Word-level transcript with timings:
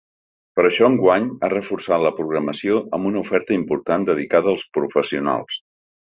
Per 0.59 0.63
això 0.69 0.85
enguany 0.93 1.27
ha 1.45 1.49
reforçat 1.53 2.05
la 2.05 2.13
programació 2.21 2.81
amb 2.99 3.11
una 3.11 3.23
oferta 3.27 3.57
important 3.59 4.09
dedicada 4.09 4.53
als 4.55 4.67
professionals. 4.81 5.63